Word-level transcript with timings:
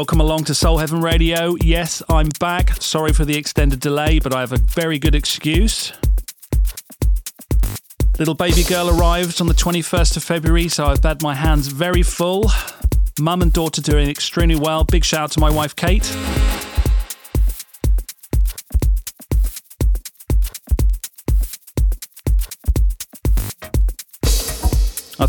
Welcome 0.00 0.20
along 0.20 0.44
to 0.44 0.54
Soul 0.54 0.78
Heaven 0.78 1.02
Radio. 1.02 1.56
Yes, 1.60 2.02
I'm 2.08 2.30
back. 2.40 2.70
Sorry 2.80 3.12
for 3.12 3.26
the 3.26 3.36
extended 3.36 3.80
delay, 3.80 4.18
but 4.18 4.34
I 4.34 4.40
have 4.40 4.50
a 4.50 4.56
very 4.56 4.98
good 4.98 5.14
excuse. 5.14 5.92
Little 8.18 8.32
baby 8.32 8.62
girl 8.62 8.88
arrived 8.98 9.42
on 9.42 9.46
the 9.46 9.52
21st 9.52 10.16
of 10.16 10.24
February, 10.24 10.68
so 10.68 10.86
I've 10.86 11.04
had 11.04 11.22
my 11.22 11.34
hands 11.34 11.66
very 11.66 12.02
full. 12.02 12.50
Mum 13.20 13.42
and 13.42 13.52
daughter 13.52 13.82
doing 13.82 14.08
extremely 14.08 14.56
well. 14.56 14.84
Big 14.84 15.04
shout 15.04 15.20
out 15.20 15.32
to 15.32 15.40
my 15.40 15.50
wife, 15.50 15.76
Kate. 15.76 16.10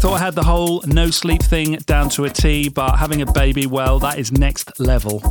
Thought 0.01 0.19
I 0.19 0.25
had 0.25 0.33
the 0.33 0.43
whole 0.43 0.81
no 0.87 1.11
sleep 1.11 1.43
thing 1.43 1.75
down 1.85 2.09
to 2.09 2.23
a 2.23 2.29
T, 2.29 2.69
but 2.69 2.95
having 2.97 3.21
a 3.21 3.31
baby, 3.33 3.67
well, 3.67 3.99
that 3.99 4.17
is 4.17 4.31
next 4.31 4.79
level. 4.79 5.21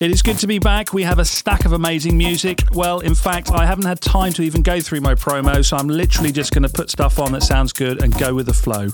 It 0.00 0.10
is 0.10 0.20
good 0.20 0.38
to 0.38 0.48
be 0.48 0.58
back. 0.58 0.92
We 0.92 1.04
have 1.04 1.20
a 1.20 1.24
stack 1.24 1.64
of 1.64 1.74
amazing 1.74 2.18
music. 2.18 2.60
Well, 2.72 2.98
in 2.98 3.14
fact, 3.14 3.52
I 3.52 3.64
haven't 3.64 3.84
had 3.84 4.00
time 4.00 4.32
to 4.32 4.42
even 4.42 4.62
go 4.62 4.80
through 4.80 5.00
my 5.00 5.14
promo, 5.14 5.64
so 5.64 5.76
I'm 5.76 5.86
literally 5.86 6.32
just 6.32 6.52
going 6.52 6.64
to 6.64 6.68
put 6.68 6.90
stuff 6.90 7.20
on 7.20 7.30
that 7.30 7.44
sounds 7.44 7.72
good 7.72 8.02
and 8.02 8.12
go 8.18 8.34
with 8.34 8.46
the 8.46 8.52
flow. 8.52 8.88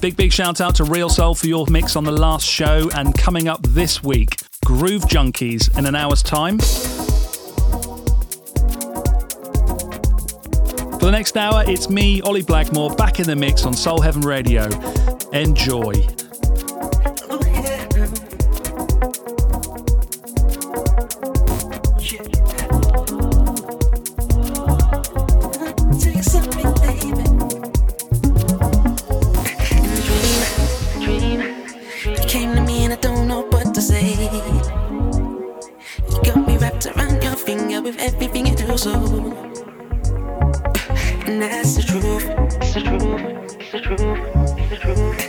Big, 0.00 0.16
big 0.16 0.32
shout 0.32 0.60
out 0.60 0.74
to 0.74 0.84
Real 0.84 1.08
Soul 1.08 1.36
for 1.36 1.46
your 1.46 1.66
mix 1.68 1.94
on 1.94 2.02
the 2.02 2.10
last 2.10 2.44
show. 2.44 2.90
And 2.96 3.16
coming 3.16 3.46
up 3.46 3.62
this 3.62 4.02
week, 4.02 4.34
Groove 4.68 5.04
Junkies 5.04 5.74
in 5.78 5.86
an 5.86 5.94
hour's 5.94 6.22
time. 6.22 6.58
For 10.98 11.06
the 11.06 11.10
next 11.10 11.38
hour, 11.38 11.64
it's 11.66 11.88
me, 11.88 12.20
Ollie 12.20 12.42
Blackmore, 12.42 12.94
back 12.94 13.18
in 13.18 13.24
the 13.24 13.34
mix 13.34 13.64
on 13.64 13.72
Soul 13.72 14.02
Heaven 14.02 14.20
Radio. 14.20 14.64
Enjoy. 15.32 15.94
with 37.88 38.00
everything 38.00 38.46
you 38.46 38.54
do, 38.54 38.76
so. 38.76 38.92
And 41.26 41.40
that's 41.40 41.76
the 41.76 41.82
truth. 41.82 42.26
It's 42.60 42.74
the 42.74 42.80
truth. 42.82 43.56
It's 43.60 43.72
the 43.72 43.80
truth. 43.80 44.00
It's 44.58 44.70
the 44.70 44.76
truth. 44.76 45.27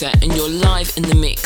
Producer, 0.00 0.18
and 0.22 0.34
you're 0.34 0.48
live 0.48 0.92
in 0.96 1.02
the 1.02 1.14
mix 1.14 1.39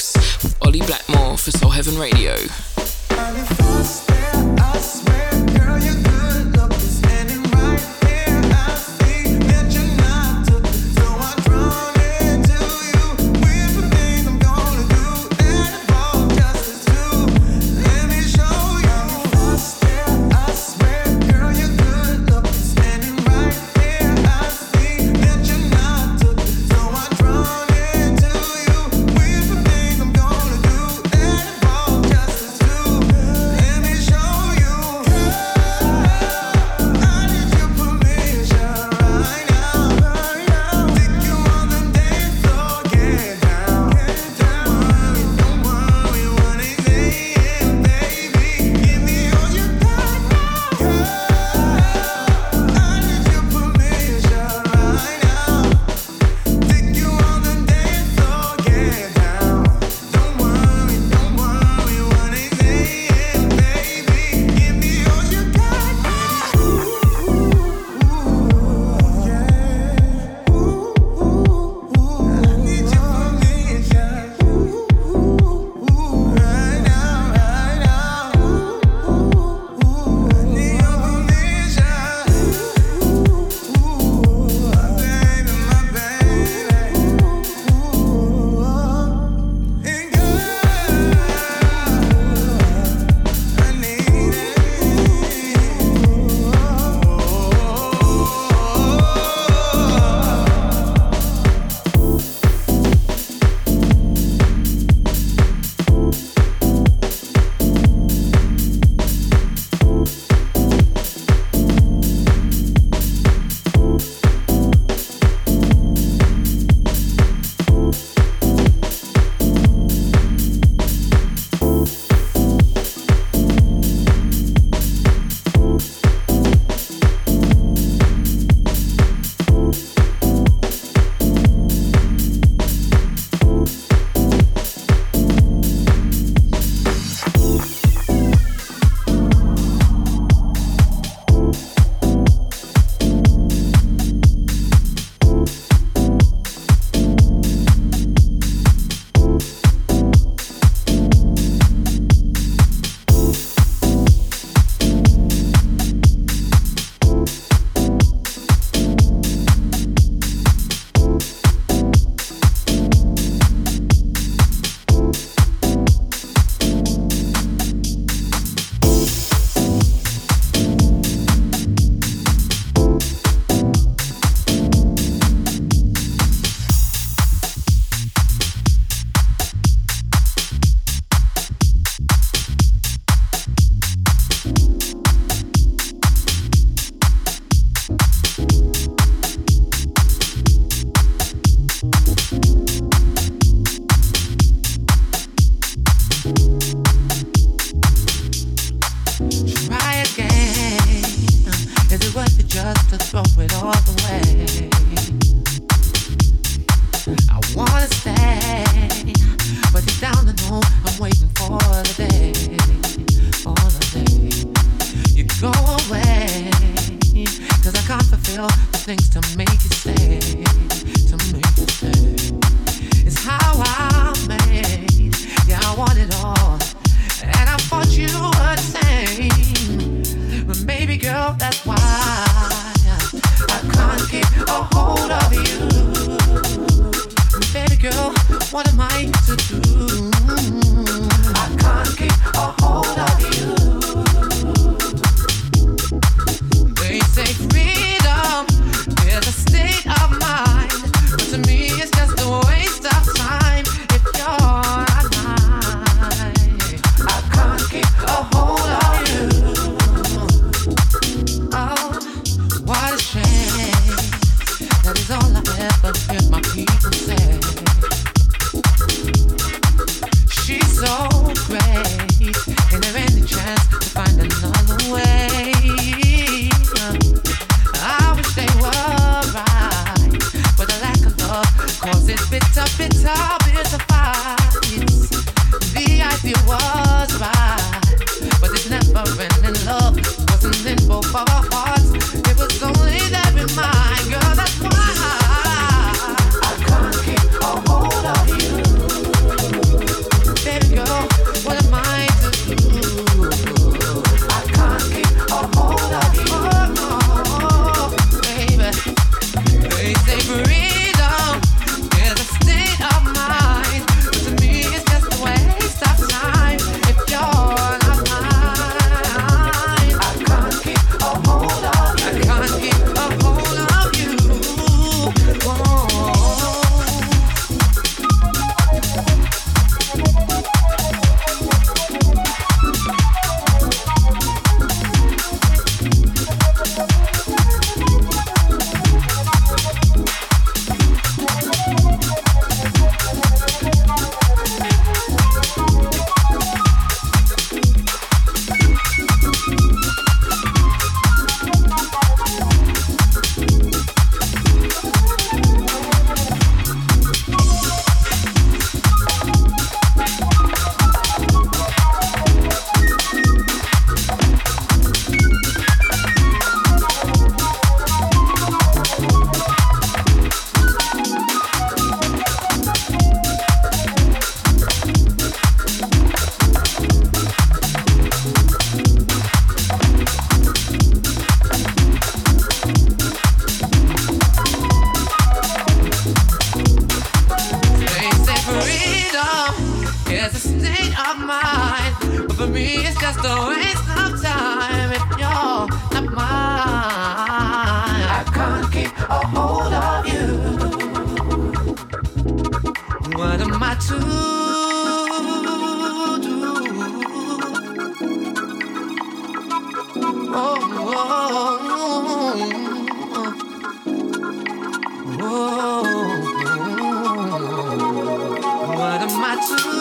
my 419.25 419.37
two 419.37 419.74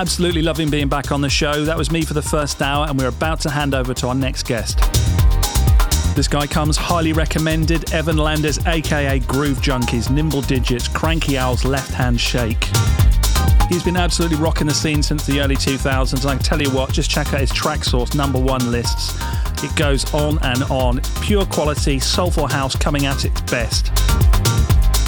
Absolutely 0.00 0.40
loving 0.40 0.70
being 0.70 0.88
back 0.88 1.12
on 1.12 1.20
the 1.20 1.28
show. 1.28 1.62
That 1.66 1.76
was 1.76 1.90
me 1.90 2.00
for 2.00 2.14
the 2.14 2.22
first 2.22 2.62
hour, 2.62 2.86
and 2.88 2.98
we're 2.98 3.08
about 3.08 3.38
to 3.40 3.50
hand 3.50 3.74
over 3.74 3.92
to 3.92 4.08
our 4.08 4.14
next 4.14 4.44
guest. 4.44 4.78
This 6.16 6.26
guy 6.26 6.46
comes 6.46 6.78
highly 6.78 7.12
recommended 7.12 7.92
Evan 7.92 8.16
Landers, 8.16 8.58
aka 8.66 9.18
Groove 9.18 9.58
Junkies, 9.58 10.10
Nimble 10.10 10.40
Digits, 10.40 10.88
Cranky 10.88 11.36
Owls, 11.36 11.66
Left 11.66 11.92
Hand 11.92 12.18
Shake. 12.18 12.64
He's 13.68 13.82
been 13.82 13.98
absolutely 13.98 14.38
rocking 14.38 14.68
the 14.68 14.72
scene 14.72 15.02
since 15.02 15.26
the 15.26 15.38
early 15.38 15.56
2000s. 15.56 16.22
And 16.22 16.30
I 16.30 16.34
can 16.36 16.42
tell 16.42 16.62
you 16.62 16.70
what, 16.70 16.90
just 16.94 17.10
check 17.10 17.34
out 17.34 17.40
his 17.40 17.52
Traxsource 17.52 18.14
number 18.14 18.40
one 18.40 18.70
lists. 18.70 19.20
It 19.62 19.76
goes 19.76 20.14
on 20.14 20.38
and 20.42 20.62
on. 20.70 21.02
Pure 21.20 21.44
quality, 21.44 21.98
soulful 21.98 22.46
house 22.46 22.74
coming 22.74 23.04
at 23.04 23.26
its 23.26 23.42
best. 23.42 23.92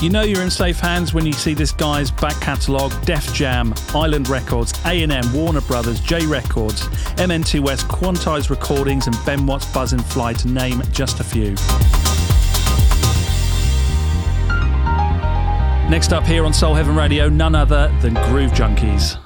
You 0.02 0.10
know 0.10 0.22
you're 0.22 0.42
in 0.42 0.50
safe 0.50 0.80
hands 0.80 1.14
when 1.14 1.24
you 1.24 1.32
see 1.32 1.54
this 1.54 1.70
guy's 1.70 2.10
back 2.10 2.34
catalogue: 2.40 2.92
Def 3.04 3.32
Jam, 3.32 3.72
Island 3.94 4.28
Records, 4.28 4.72
A&M, 4.84 5.32
Warner 5.32 5.60
Brothers, 5.60 6.00
J 6.00 6.26
Records, 6.26 6.88
MN2S, 7.18 7.84
Quantize 7.84 8.50
Recordings, 8.50 9.06
and 9.06 9.16
Ben 9.24 9.46
Watt's 9.46 9.66
Buzzin' 9.66 10.02
Fly, 10.02 10.32
to 10.32 10.48
name 10.48 10.82
just 10.90 11.20
a 11.20 11.24
few. 11.24 11.50
Next 15.88 16.12
up 16.12 16.26
here 16.26 16.44
on 16.44 16.52
Soul 16.52 16.74
Heaven 16.74 16.96
Radio, 16.96 17.28
none 17.28 17.54
other 17.54 17.96
than 18.00 18.14
Groove 18.14 18.50
Junkies. 18.50 19.21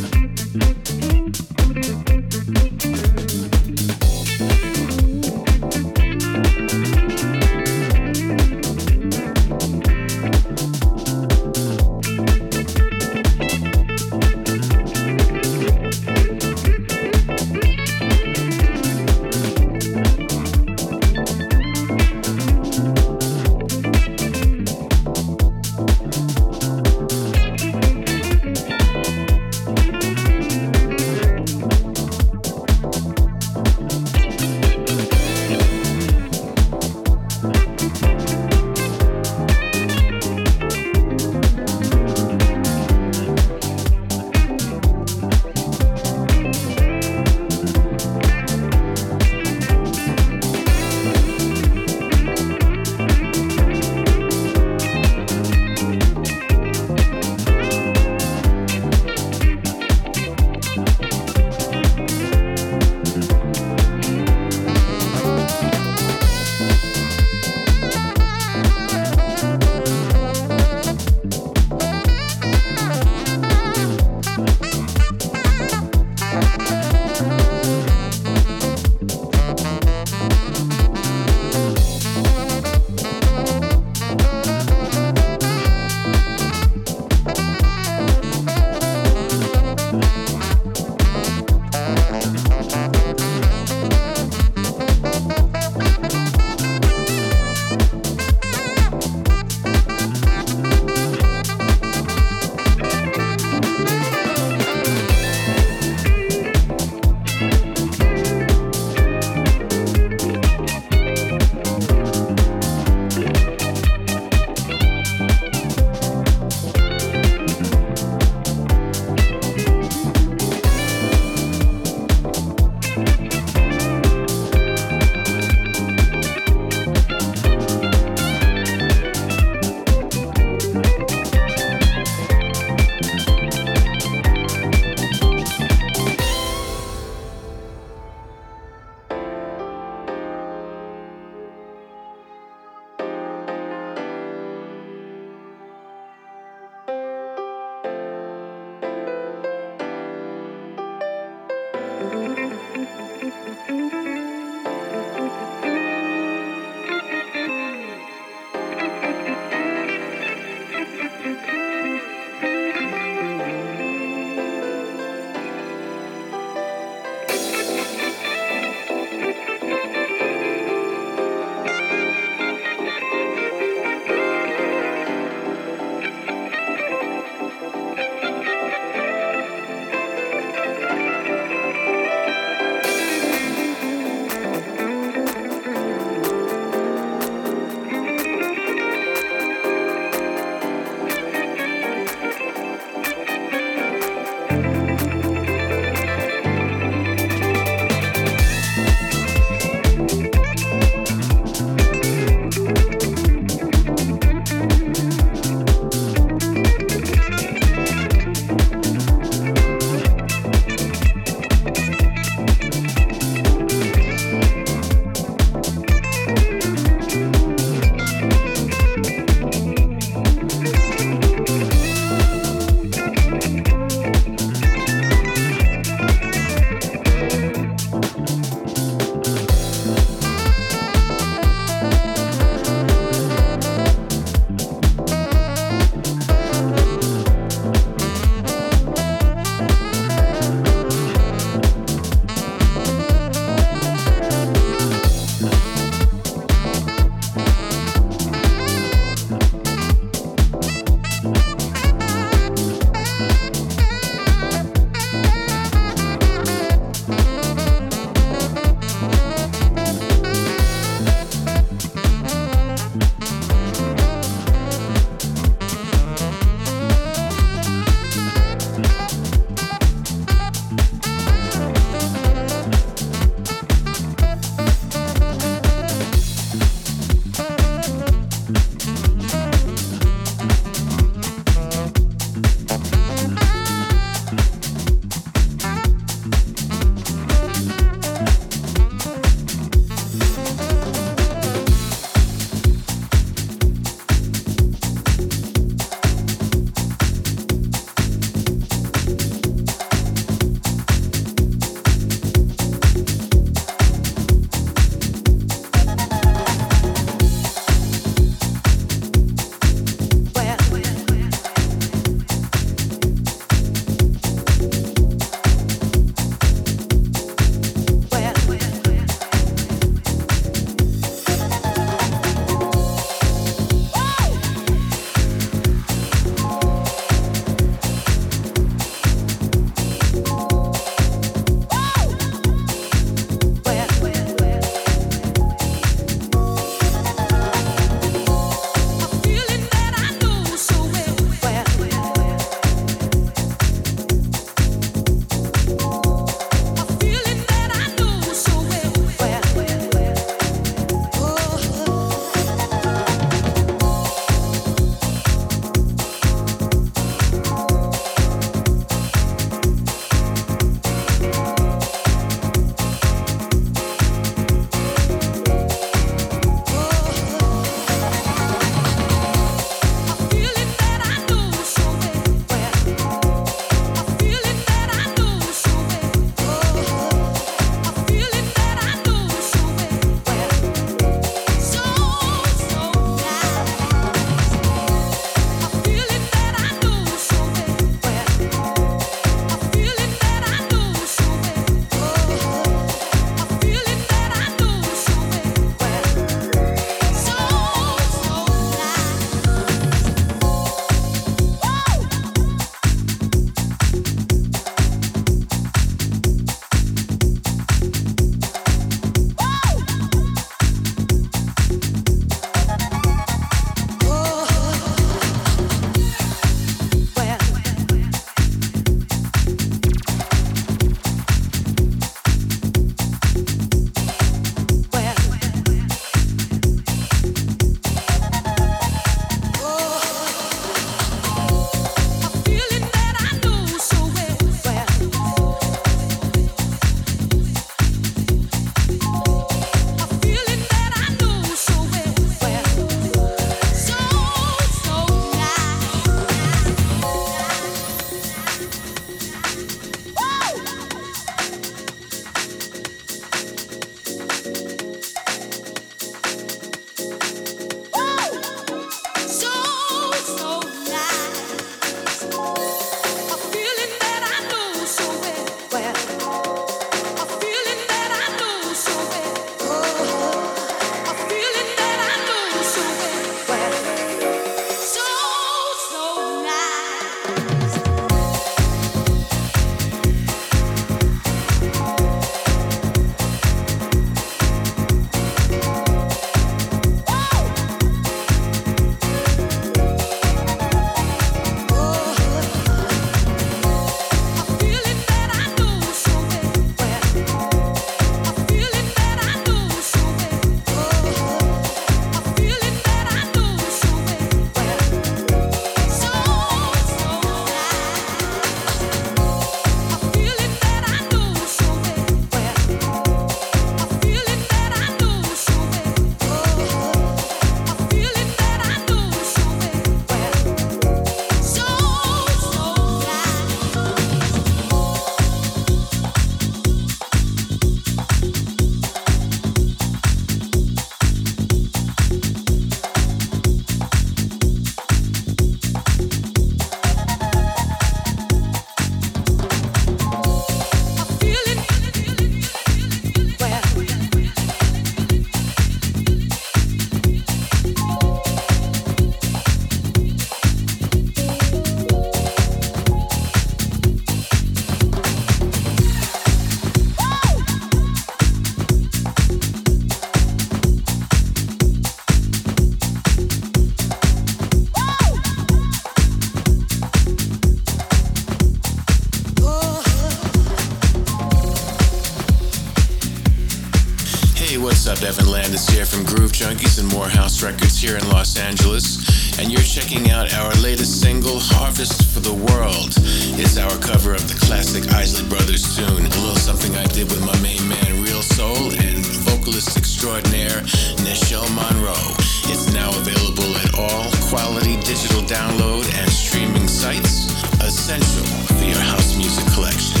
Junkies 576.41 576.79
and 576.79 576.91
Morehouse 576.91 577.43
Records 577.43 577.77
here 577.77 577.97
in 577.97 578.09
Los 578.09 578.35
Angeles. 578.35 578.97
And 579.37 579.51
you're 579.51 579.61
checking 579.61 580.09
out 580.09 580.33
our 580.33 580.51
latest 580.55 580.99
single, 580.99 581.37
Harvest 581.37 582.09
for 582.09 582.19
the 582.19 582.33
World. 582.33 582.97
It's 583.37 583.59
our 583.59 583.77
cover 583.77 584.15
of 584.15 584.25
the 584.27 584.33
classic 584.33 584.89
Isley 584.91 585.29
Brothers 585.29 585.77
tune, 585.77 586.01
a 586.01 586.09
little 586.25 586.41
something 586.41 586.75
I 586.75 586.87
did 586.87 587.13
with 587.13 587.21
my 587.23 587.37
main 587.45 587.61
man, 587.69 588.01
Reel 588.01 588.23
Soul, 588.23 588.73
and 588.73 589.05
vocalist 589.29 589.77
extraordinaire, 589.77 590.65
Nichelle 591.05 591.45
Monroe. 591.53 592.09
It's 592.49 592.73
now 592.73 592.89
available 592.89 593.53
at 593.61 593.77
all 593.77 594.09
quality 594.33 594.81
digital 594.81 595.21
download 595.21 595.85
and 595.93 596.09
streaming 596.09 596.67
sites, 596.67 597.29
essential 597.61 598.25
for 598.57 598.65
your 598.65 598.81
house 598.81 599.15
music 599.15 599.45
collection. 599.53 600.00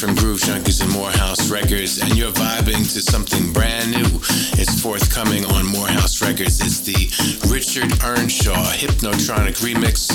from 0.00 0.14
Groove 0.14 0.40
Junkies 0.40 0.82
and 0.82 0.90
Morehouse 0.92 1.50
Records, 1.50 2.00
and 2.00 2.16
you're 2.16 2.32
vibing 2.32 2.90
to 2.94 3.02
something 3.02 3.52
brand 3.52 3.90
new. 3.90 4.06
It's 4.56 4.80
forthcoming 4.80 5.44
on 5.44 5.66
Morehouse 5.66 6.22
Records. 6.22 6.58
It's 6.60 6.80
the 6.80 7.52
Richard 7.52 7.92
Earnshaw 8.02 8.72
Hypnotronic 8.72 9.60
remix 9.60 10.08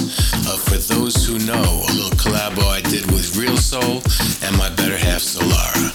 of 0.52 0.60
For 0.64 0.78
Those 0.91 1.28
Who 1.28 1.38
Know, 1.45 1.62
a 1.62 1.91
little 1.94 2.18
collabo 2.18 2.64
I 2.64 2.82
did 2.82 3.12
with 3.12 3.38
Reel 3.38 3.57
Soul 3.57 4.02
and 4.41 4.57
my 4.57 4.70
better 4.70 4.98
half 4.98 5.22
Solara. 5.22 5.94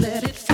let 0.00 0.24
it 0.24 0.49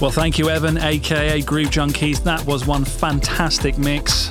Well, 0.00 0.10
thank 0.10 0.38
you, 0.38 0.48
Evan, 0.48 0.78
aka 0.78 1.42
Groove 1.42 1.68
Junkies. 1.68 2.22
That 2.24 2.46
was 2.46 2.66
one 2.66 2.86
fantastic 2.86 3.76
mix. 3.76 4.30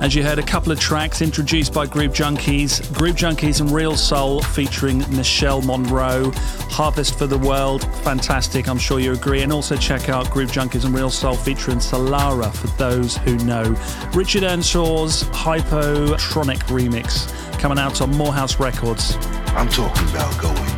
As 0.00 0.14
you 0.14 0.22
heard, 0.22 0.38
a 0.38 0.42
couple 0.42 0.72
of 0.72 0.80
tracks 0.80 1.20
introduced 1.20 1.74
by 1.74 1.84
Groove 1.84 2.12
Junkies 2.12 2.90
Groove 2.94 3.16
Junkies 3.16 3.60
and 3.60 3.70
Reel 3.70 3.94
Soul 3.94 4.40
featuring 4.40 4.98
Michelle 5.14 5.60
Monroe, 5.60 6.30
Harvest 6.70 7.18
for 7.18 7.26
the 7.26 7.36
World, 7.36 7.82
fantastic, 8.02 8.68
I'm 8.68 8.78
sure 8.78 9.00
you 9.00 9.12
agree. 9.12 9.42
And 9.42 9.52
also 9.52 9.76
check 9.76 10.08
out 10.08 10.30
Groove 10.30 10.50
Junkies 10.50 10.86
and 10.86 10.94
Reel 10.94 11.10
Soul 11.10 11.34
featuring 11.34 11.78
Solara 11.78 12.54
for 12.54 12.68
those 12.78 13.18
who 13.18 13.36
know. 13.38 13.76
Richard 14.14 14.44
Earnshaw's 14.44 15.24
Hypnotronic 15.24 16.60
remix 16.68 17.30
coming 17.58 17.78
out 17.78 18.00
on 18.00 18.16
Morehouse 18.16 18.58
Records. 18.58 19.16
I'm 19.48 19.68
talking 19.68 20.08
about 20.08 20.40
going 20.40 20.75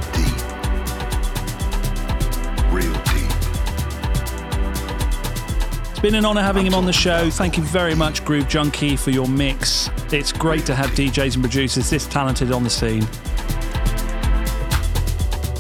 It's 5.99 6.03
been 6.05 6.15
an 6.15 6.25
honour 6.25 6.43
having 6.43 6.65
him 6.65 6.75
on 6.75 6.87
the 6.87 6.93
show. 6.93 7.29
Thank 7.29 7.57
you 7.57 7.65
very 7.65 7.97
much, 7.97 8.25
Groove 8.25 8.47
Junkie, 8.47 8.95
for 8.95 9.11
your 9.11 9.27
mix. 9.27 9.91
It's 10.13 10.31
great 10.31 10.65
to 10.67 10.75
have 10.77 10.91
DJs 10.91 11.35
and 11.35 11.43
producers 11.43 11.91
this 11.91 12.07
talented 12.07 12.53
on 12.53 12.63
the 12.63 12.71
scene. 12.71 13.03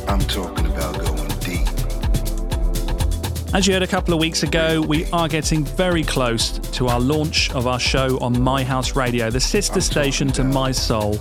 I'm 0.07 0.21
talking 0.21 0.67
about 0.67 0.97
going 0.97 1.29
deep. 1.41 1.67
As 3.53 3.67
you 3.67 3.73
heard 3.73 3.83
a 3.83 3.89
couple 3.89 4.15
of 4.15 4.21
weeks 4.21 4.45
ago, 4.45 4.81
we 4.81 5.07
are 5.07 5.27
getting 5.27 5.65
very 5.65 6.05
close 6.05 6.61
to 6.61 6.87
our 6.87 7.01
launch 7.01 7.51
of 7.51 7.67
our 7.67 7.81
show 7.81 8.17
on 8.21 8.41
My 8.41 8.63
House 8.63 8.95
Radio, 8.95 9.31
the 9.31 9.41
sister 9.41 9.81
station 9.81 10.29
to 10.29 10.45
My 10.45 10.71
Soul. 10.71 11.19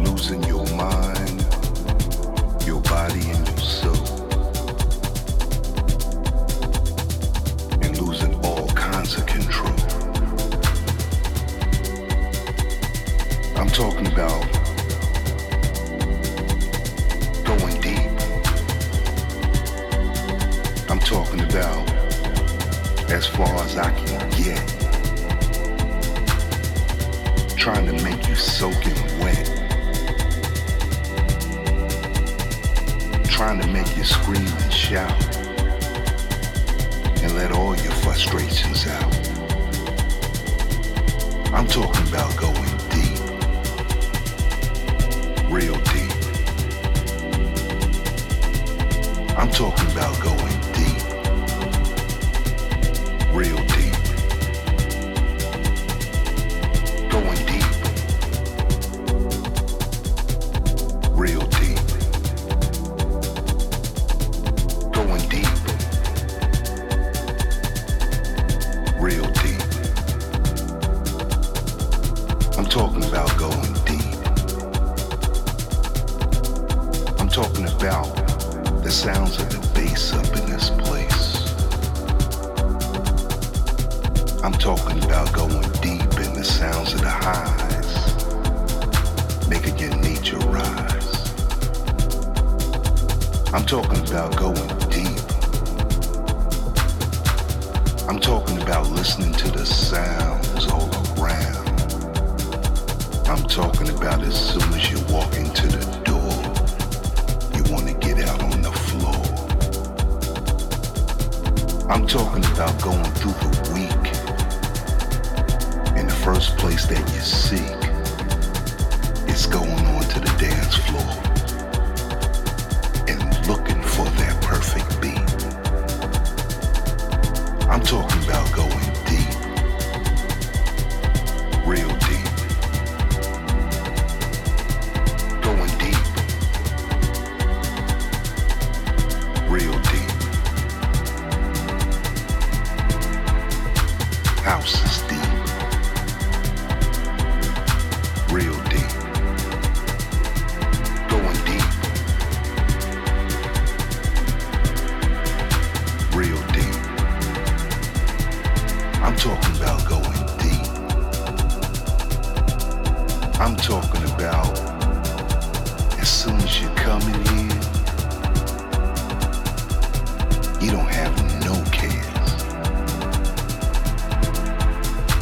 Losing 0.00 0.42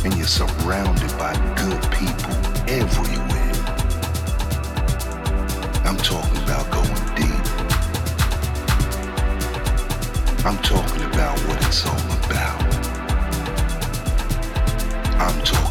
and 0.07 0.17
you're 0.17 0.25
surrounded 0.25 1.11
by 1.19 1.33
good 1.57 1.83
people 1.91 2.31
everywhere. 2.69 3.53
I'm 5.85 5.97
talking 5.97 6.43
about 6.45 6.71
going 6.71 7.05
deep. 7.17 7.47
I'm 10.47 10.59
talking 10.59 11.03
about 11.07 11.37
what 11.49 11.67
it's 11.67 11.85
all 11.85 12.07
about. 12.25 12.63
I'm 15.19 15.43
talking 15.43 15.66